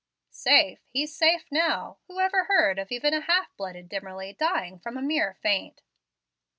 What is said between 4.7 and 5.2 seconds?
from a